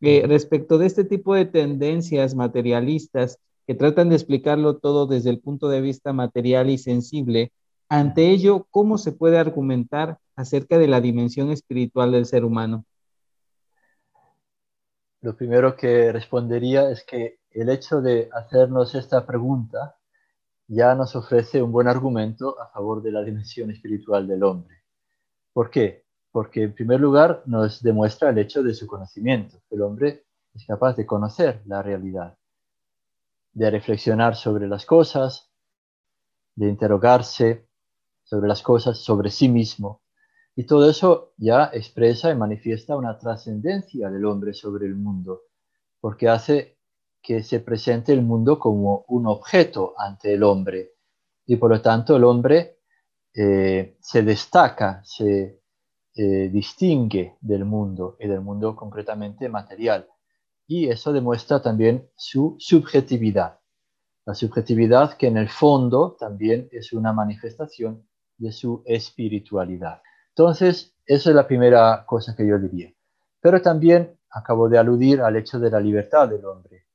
[0.00, 5.38] Eh, respecto de este tipo de tendencias materialistas que tratan de explicarlo todo desde el
[5.40, 7.52] punto de vista material y sensible,
[7.88, 12.84] ante ello, ¿cómo se puede argumentar acerca de la dimensión espiritual del ser humano?
[15.22, 19.96] Lo primero que respondería es que el hecho de hacernos esta pregunta
[20.66, 24.82] ya nos ofrece un buen argumento a favor de la dimensión espiritual del hombre.
[25.52, 26.04] ¿Por qué?
[26.32, 29.62] Porque en primer lugar nos demuestra el hecho de su conocimiento.
[29.70, 32.36] El hombre es capaz de conocer la realidad,
[33.52, 35.52] de reflexionar sobre las cosas,
[36.56, 37.68] de interrogarse
[38.24, 40.00] sobre las cosas, sobre sí mismo,
[40.54, 45.42] y todo eso ya expresa y manifiesta una trascendencia del hombre sobre el mundo,
[46.00, 46.78] porque hace
[47.22, 50.92] que se presente el mundo como un objeto ante el hombre.
[51.46, 52.80] Y por lo tanto el hombre
[53.34, 55.62] eh, se destaca, se
[56.14, 60.08] eh, distingue del mundo y del mundo concretamente material.
[60.66, 63.60] Y eso demuestra también su subjetividad.
[64.26, 70.02] La subjetividad que en el fondo también es una manifestación de su espiritualidad.
[70.34, 72.92] Entonces, esa es la primera cosa que yo diría.
[73.40, 76.86] Pero también acabo de aludir al hecho de la libertad del hombre.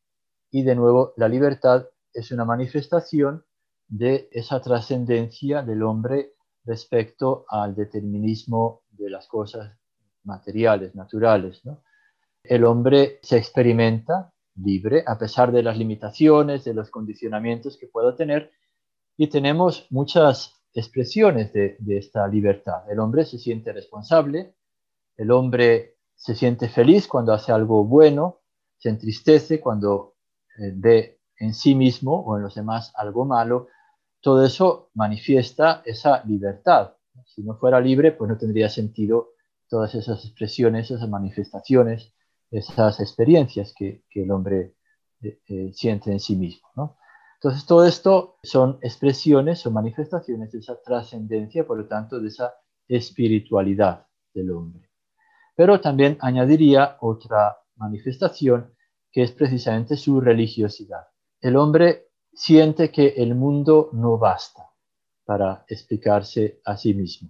[0.50, 3.44] Y de nuevo, la libertad es una manifestación
[3.88, 6.34] de esa trascendencia del hombre
[6.66, 9.78] respecto al determinismo de las cosas
[10.24, 11.62] materiales, naturales.
[12.44, 18.16] El hombre se experimenta libre a pesar de las limitaciones, de los condicionamientos que pueda
[18.16, 18.52] tener,
[19.16, 22.90] y tenemos muchas expresiones de, esta libertad.
[22.90, 24.54] El hombre se siente responsable,
[25.18, 28.42] el hombre se siente feliz cuando hace algo bueno,
[28.78, 30.16] se entristece cuando
[30.60, 33.70] eh, ve en sí mismo o en los demás algo malo.
[34.22, 36.94] Todo eso manifiesta esa libertad.
[37.26, 39.30] Si no fuera libre, pues no tendría sentido
[39.68, 42.14] todas esas expresiones, esas manifestaciones,
[42.52, 44.76] esas experiencias que, el hombre
[45.22, 46.98] eh, siente en sí mismo.
[47.40, 52.56] Entonces, todo esto son expresiones o manifestaciones de esa trascendencia, por lo tanto, de esa
[52.88, 54.90] espiritualidad del hombre.
[55.56, 58.74] Pero también añadiría otra manifestación
[59.12, 61.08] que es precisamente su religiosidad.
[61.40, 64.70] El hombre siente que el mundo no basta
[65.26, 67.30] para explicarse a sí mismo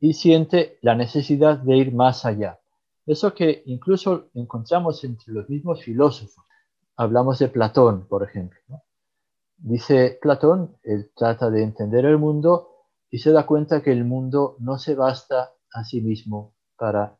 [0.00, 2.60] y siente la necesidad de ir más allá.
[3.06, 6.44] Eso que incluso encontramos entre los mismos filósofos.
[6.96, 8.60] Hablamos de Platón, por ejemplo.
[9.62, 12.68] Dice Platón, él trata de entender el mundo
[13.10, 17.18] y se da cuenta que el mundo no se basta a sí mismo para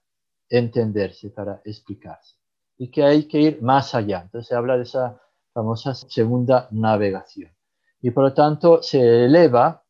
[0.48, 2.36] entenderse, para explicarse,
[2.78, 4.22] y que hay que ir más allá.
[4.22, 5.20] Entonces se habla de esa
[5.52, 7.52] famosa segunda navegación.
[8.00, 9.84] Y por lo tanto se eleva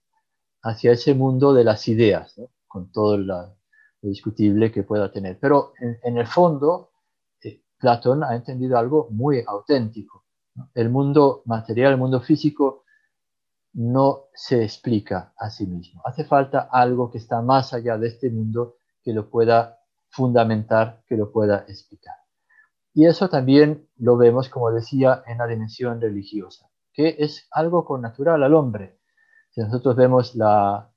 [0.63, 2.35] hacia ese mundo de las ideas,
[2.67, 3.57] con todo lo
[4.03, 5.39] discutible que pueda tener.
[5.39, 6.91] Pero en, el fondo,
[7.43, 10.20] eh, Platón ha entendido algo muy auténtico.
[10.75, 12.85] El mundo material, el mundo físico,
[13.73, 16.03] no se explica a sí mismo.
[16.05, 21.17] Hace falta algo que está más allá de este mundo que lo pueda fundamentar, que
[21.17, 22.17] lo pueda explicar.
[22.93, 28.43] Y eso también lo vemos, como decía, en la dimensión religiosa, que es algo connatural
[28.43, 28.99] al hombre.
[29.51, 30.91] Si nosotros vemos la,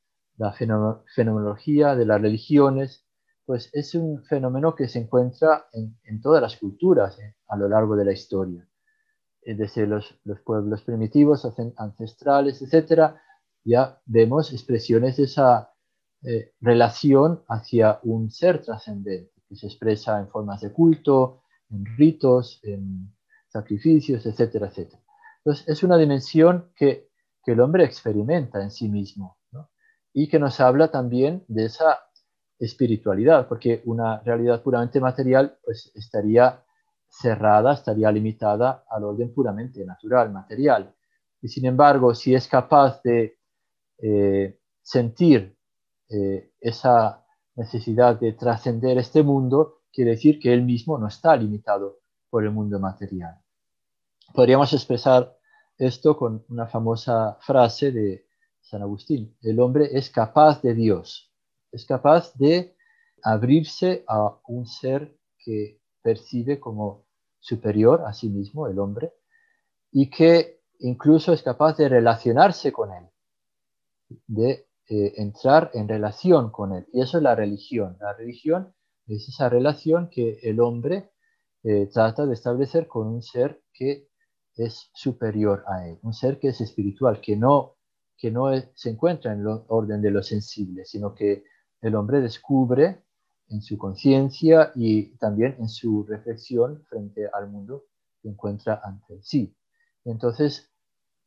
[1.15, 3.05] fenomenología de las religiones,
[3.45, 7.95] pues es un fenómeno que se encuentra en, todas las culturas eh, a lo largo
[7.95, 8.67] de la historia
[9.45, 11.45] desde los, los, pueblos primitivos,
[11.77, 13.21] ancestrales, etcétera,
[13.63, 15.73] ya vemos expresiones de esa
[16.23, 22.59] eh, relación hacia un ser trascendente, que se expresa en formas de culto, en ritos,
[22.63, 23.13] en
[23.47, 25.01] sacrificios, etcétera, etcétera.
[25.39, 27.09] Entonces, es una dimensión que,
[27.43, 29.69] que el hombre experimenta en sí mismo ¿no?
[30.13, 31.99] y que nos habla también de esa
[32.59, 36.63] espiritualidad, porque una realidad puramente material pues, estaría
[37.13, 40.93] cerrada estaría limitada al orden puramente natural, material.
[41.41, 43.37] Y sin embargo, si es capaz de
[43.99, 45.55] eh, sentir
[46.09, 47.23] eh, esa
[47.55, 51.99] necesidad de trascender este mundo, quiere decir que él mismo no está limitado
[52.29, 53.35] por el mundo material.
[54.33, 55.37] Podríamos expresar
[55.77, 58.25] esto con una famosa frase de
[58.59, 59.37] San Agustín.
[59.43, 61.31] El hombre es capaz de Dios,
[61.71, 62.75] es capaz de
[63.21, 67.05] abrirse a un ser que percibe como
[67.39, 69.13] superior a sí mismo, el hombre,
[69.91, 73.05] y que incluso es capaz de relacionarse con él,
[74.27, 76.85] de eh, entrar en relación con él.
[76.93, 77.97] Y eso es la religión.
[77.99, 78.73] La religión
[79.07, 81.11] es esa relación que el hombre
[81.63, 84.09] eh, trata de establecer con un ser que
[84.55, 87.77] es superior a él, un ser que es espiritual, que no,
[88.17, 91.43] que no se encuentra en el orden de lo sensible, sino que
[91.81, 93.02] el hombre descubre
[93.53, 97.85] en su conciencia y también en su reflexión frente al mundo
[98.21, 99.55] que encuentra ante sí.
[100.03, 100.71] Entonces,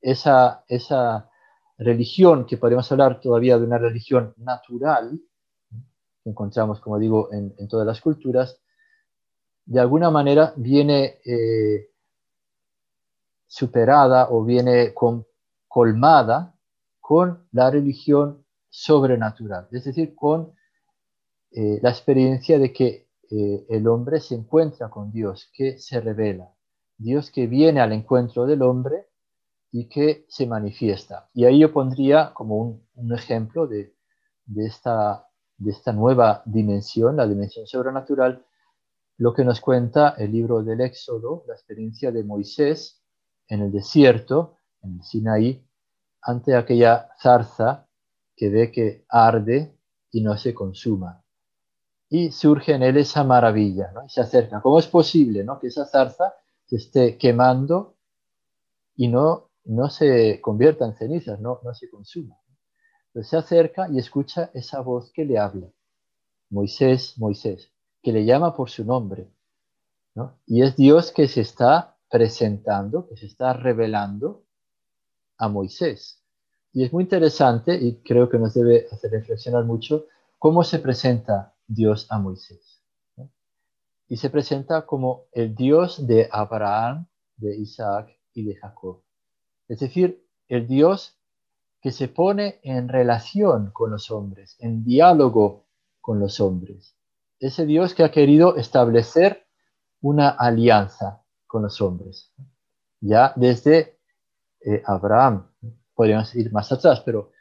[0.01, 1.31] esa, esa
[1.79, 5.21] religión, que podemos hablar todavía de una religión natural,
[6.23, 8.61] que encontramos, como digo, en, todas las culturas,
[9.65, 11.91] de alguna manera viene eh,
[13.47, 14.93] superada o viene
[15.69, 16.55] colmada
[17.01, 20.56] con la religión sobrenatural, es decir, con
[21.59, 26.53] eh, la experiencia de que eh, el hombre se encuentra con Dios, que se revela,
[26.99, 29.07] Dios que viene al encuentro del hombre
[29.73, 31.31] y que se manifiesta.
[31.33, 33.95] Y ahí yo pondría como un, ejemplo de,
[34.55, 38.45] esta, de esta nueva dimensión, la dimensión sobrenatural,
[39.17, 43.03] lo que nos cuenta el libro del Éxodo, la experiencia de Moisés
[43.49, 45.67] en el desierto, en el Sinaí,
[46.21, 47.89] ante aquella zarza
[48.37, 49.75] que ve que arde
[50.11, 51.23] y no se consuma
[52.09, 54.09] y surge en él esa maravilla, ¿no?
[54.09, 54.61] Se acerca.
[54.61, 55.59] ¿Cómo es posible, ¿no?
[55.59, 56.35] Que esa zarza
[56.67, 57.97] se esté quemando
[58.95, 62.39] y no, no se convierta en cenizas, no, no se consuma.
[63.09, 65.69] Entonces se acerca y escucha esa voz que le habla.
[66.51, 67.73] Moisés, Moisés,
[68.03, 69.29] que le llama por su nombre.
[70.15, 70.39] ¿no?
[70.47, 74.45] Y es Dios que se está presentando, que se está revelando
[75.39, 76.23] a Moisés.
[76.73, 80.07] Y es muy interesante y creo que nos debe hacer reflexionar mucho
[80.39, 82.83] cómo se presenta Dios a Moisés.
[84.09, 89.03] Y se presenta como el Dios de Abraham, de Isaac y de Jacob.
[89.69, 91.19] Es decir, el Dios
[91.81, 95.67] que se pone en relación con los hombres, en diálogo
[96.01, 96.97] con los hombres.
[97.39, 99.47] Ese Dios que ha querido establecer
[100.01, 102.33] una alianza con los hombres.
[103.01, 103.99] Ya desde
[104.61, 105.49] eh, Abraham,
[105.95, 107.33] podríamos ir más atrás, pero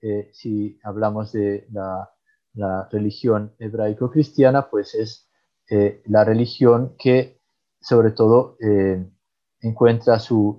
[0.00, 2.13] eh, si hablamos de la
[2.54, 5.28] la religión hebraico-cristiana, pues es
[5.68, 7.40] eh, la religión que
[7.80, 9.04] sobre todo eh,
[9.60, 10.58] encuentra su,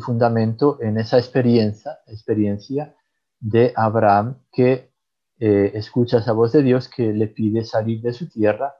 [0.00, 2.94] fundamento en esa experiencia, experiencia
[3.40, 4.92] de Abraham que
[5.38, 8.74] eh, escucha esa voz de Dios que le pide salir de su tierra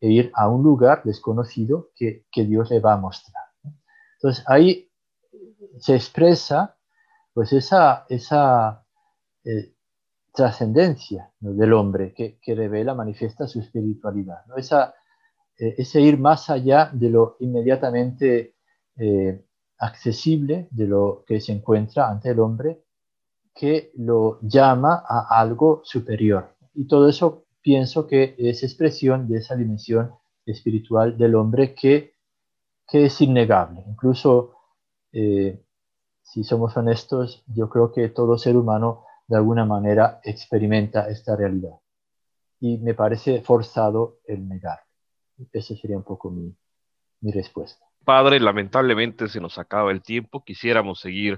[0.00, 3.44] e ir a un lugar desconocido que, Dios le va a mostrar.
[4.14, 4.90] Entonces ahí
[5.78, 6.76] se expresa
[7.34, 8.86] pues esa, esa
[10.36, 14.44] trascendencia del hombre que, revela, manifiesta su espiritualidad.
[14.46, 14.56] ¿no?
[14.56, 14.94] Esa,
[15.58, 18.54] eh, ese ir más allá de lo inmediatamente
[18.96, 19.44] eh,
[19.78, 22.84] accesible, de lo que se encuentra ante el hombre,
[23.54, 26.54] que lo llama a algo superior.
[26.74, 30.12] Y todo eso pienso que es expresión de esa dimensión
[30.44, 32.12] espiritual del hombre que,
[32.86, 33.82] que es innegable.
[33.88, 34.52] Incluso,
[35.12, 35.64] eh,
[36.22, 41.74] si somos honestos, yo creo que todo ser humano de alguna manera experimenta esta realidad.
[42.60, 44.80] Y me parece forzado el negar.
[45.52, 46.54] Esa sería un poco mi,
[47.20, 47.84] mi respuesta.
[48.04, 50.44] Padre, lamentablemente se nos acaba el tiempo.
[50.44, 51.36] Quisiéramos seguir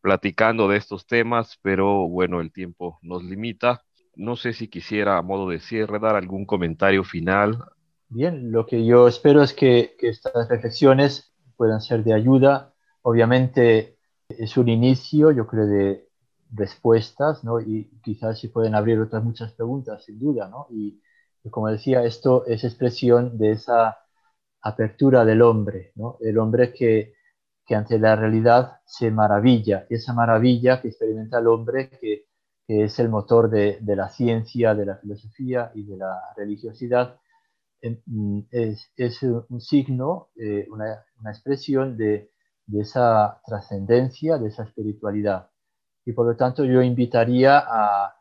[0.00, 3.82] platicando de estos temas, pero bueno, el tiempo nos limita.
[4.16, 7.64] No sé si quisiera, a modo de cierre, dar algún comentario final.
[8.08, 12.74] Bien, lo que yo espero es que, que estas reflexiones puedan ser de ayuda.
[13.02, 16.09] Obviamente es un inicio, yo creo, de
[16.52, 17.60] respuestas, ¿no?
[17.60, 20.66] Y quizás se pueden abrir otras muchas preguntas, sin duda, ¿no?
[20.70, 21.00] Y,
[21.50, 23.98] como decía, esto es expresión de esa
[24.62, 26.18] apertura del hombre, ¿no?
[26.20, 27.14] El hombre que,
[27.66, 32.26] que ante la realidad se maravilla, y esa maravilla que experimenta el hombre, que,
[32.68, 37.18] es el motor de, la ciencia, de la filosofía y de la religiosidad,
[38.06, 42.30] mm, es, un signo, eh, una, expresión de
[42.72, 45.49] esa trascendencia, de esa espiritualidad.
[46.10, 48.16] Y por lo tanto yo invitaría a,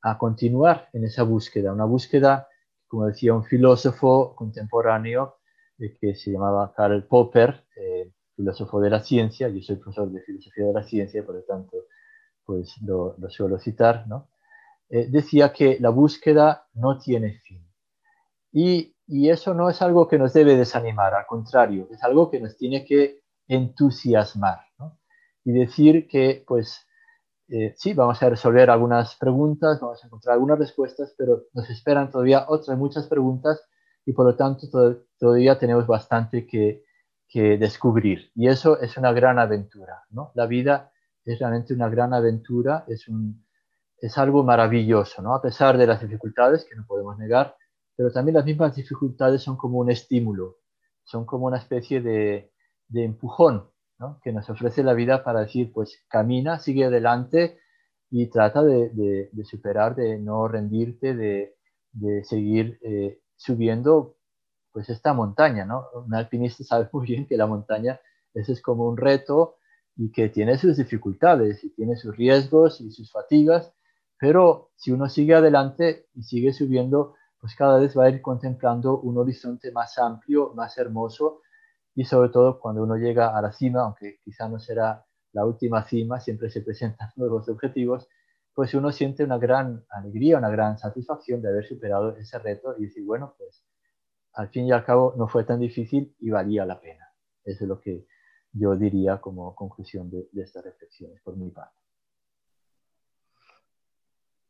[0.00, 2.46] a continuar en esa búsqueda, una búsqueda,
[2.86, 5.38] como decía un filósofo contemporáneo
[5.80, 10.20] eh, que se llamaba Karl Popper, eh, filósofo de la ciencia, yo soy profesor de
[10.20, 11.78] filosofía de la ciencia, por lo tanto
[12.44, 14.28] pues lo, lo suelo citar, ¿no?
[14.88, 17.66] Eh, decía que la búsqueda no tiene fin.
[18.52, 22.38] Y, y, eso no es algo que nos debe desanimar, al contrario, es algo que
[22.38, 25.00] nos tiene que entusiasmar, ¿no?
[25.44, 26.86] Y decir que pues
[27.54, 32.10] eh, sí, vamos a resolver algunas preguntas, vamos a encontrar algunas respuestas, pero nos esperan
[32.10, 33.60] todavía otras muchas preguntas
[34.06, 34.68] y por lo tanto
[35.18, 36.82] todavía tenemos bastante que,
[37.34, 38.30] descubrir.
[38.34, 40.32] Y eso es una gran aventura, ¿no?
[40.34, 40.92] La vida
[41.24, 45.34] es realmente una gran aventura, es, algo maravilloso, ¿no?
[45.34, 47.56] A pesar de las dificultades que no podemos negar,
[47.96, 50.58] pero también las mismas dificultades son como un estímulo,
[51.04, 52.50] son como una especie de
[52.94, 53.71] empujón
[54.22, 57.58] que nos ofrece la vida para decir, pues camina, sigue adelante
[58.10, 61.54] y trata de, superar, de no rendirte, de,
[62.24, 64.16] seguir eh, subiendo
[64.72, 65.64] pues esta montaña.
[65.64, 65.86] ¿no?
[65.94, 68.00] Un alpinista sabe muy bien que la montaña
[68.34, 69.56] ese es como un reto
[69.96, 73.72] y que tiene sus dificultades y tiene sus riesgos y sus fatigas,
[74.18, 79.00] pero si uno sigue adelante y sigue subiendo, pues cada vez va a ir contemplando
[79.00, 81.40] un horizonte más amplio, más hermoso
[81.94, 85.84] y sobre todo cuando uno llega a la cima, aunque quizá no será la última
[85.84, 88.08] cima, siempre se presentan nuevos objetivos,
[88.54, 92.84] pues uno siente una gran alegría, una gran satisfacción de haber superado ese reto y
[92.84, 93.64] decir, bueno, pues
[94.34, 97.08] al fin y al cabo no fue tan difícil y valía la pena.
[97.44, 98.06] Eso es lo que
[98.52, 101.74] yo diría como conclusión de, estas reflexiones por mi parte.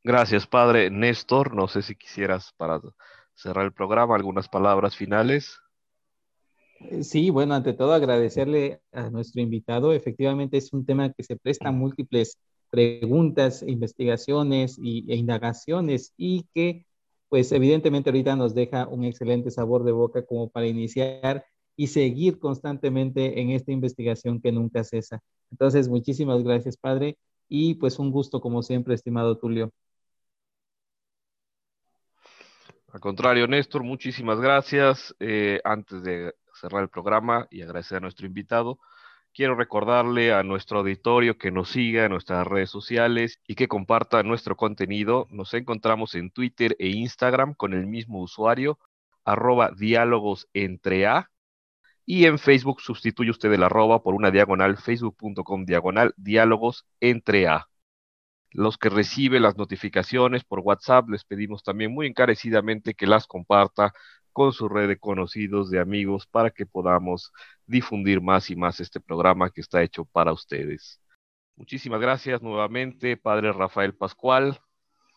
[0.05, 1.55] Gracias, padre Néstor.
[1.55, 2.81] No sé si quisieras, para
[3.35, 5.61] cerrar el programa, algunas palabras finales.
[6.91, 9.93] Eh, sí, bueno, ante todo agradecerle a nuestro invitado.
[9.93, 12.39] Efectivamente es un tema que se presta a múltiples
[12.71, 16.87] preguntas, investigaciones y, e indagaciones y que
[17.29, 22.39] pues evidentemente ahorita nos deja un excelente sabor de boca como para iniciar y seguir
[22.39, 25.23] constantemente en esta investigación que nunca cesa.
[25.51, 27.17] Entonces, muchísimas gracias, padre,
[27.49, 29.71] y pues un gusto como siempre, estimado Tulio.
[32.93, 35.15] Al contrario, Néstor, muchísimas gracias.
[35.19, 38.79] Eh, antes de cerrar el programa y agradecer a nuestro invitado,
[39.35, 44.23] quiero recordarle a nuestro auditorio que nos siga en nuestras redes sociales y que comparta
[44.23, 45.27] nuestro contenido.
[45.31, 48.79] Nos encontramos en Twitter e Instagram con el mismo usuario,
[49.25, 51.31] arroba diálogos entre A.
[52.07, 57.69] Y en Facebook sustituye usted el arroba por una diagonal, facebook.com diagonal diálogos entre A.
[58.51, 63.93] Los que reciben las notificaciones por WhatsApp les pedimos también muy encarecidamente que las comparta
[64.33, 67.33] con su red de conocidos, de amigos, para que podamos
[67.67, 71.01] difundir más y más este programa que está hecho para ustedes.
[71.57, 74.59] Muchísimas gracias nuevamente, Padre Rafael Pascual.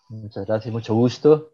[0.10, 1.54] Muchas gracias, mucho gusto.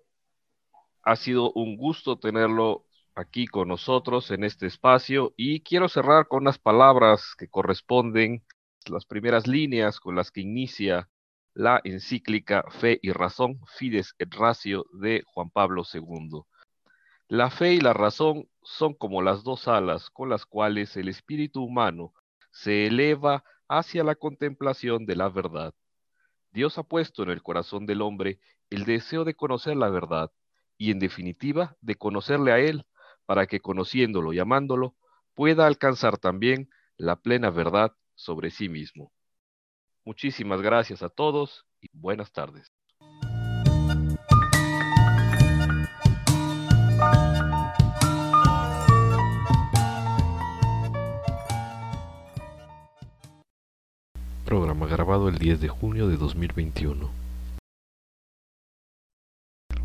[1.03, 2.85] Ha sido un gusto tenerlo
[3.15, 8.43] aquí con nosotros en este espacio y quiero cerrar con unas palabras que corresponden
[8.87, 11.09] las primeras líneas con las que inicia
[11.53, 16.41] la encíclica Fe y Razón, Fides et Ratio de Juan Pablo II.
[17.31, 21.63] La fe y la razón son como las dos alas con las cuales el espíritu
[21.63, 22.13] humano
[22.51, 25.73] se eleva hacia la contemplación de la verdad.
[26.51, 30.29] Dios ha puesto en el corazón del hombre el deseo de conocer la verdad
[30.77, 32.85] y en definitiva de conocerle a Él,
[33.25, 34.97] para que conociéndolo y amándolo
[35.33, 39.13] pueda alcanzar también la plena verdad sobre sí mismo.
[40.03, 42.73] Muchísimas gracias a todos y buenas tardes.
[54.51, 57.09] Programa grabado el 10 de junio de 2021.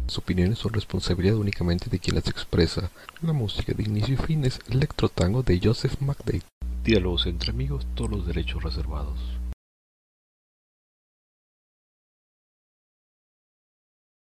[0.07, 2.91] Las opiniones son responsabilidad únicamente de quien las expresa.
[3.23, 6.43] La música de inicio y fin es Electro Tango de Joseph McDade.
[6.83, 9.21] Diálogos entre amigos, todos los derechos reservados.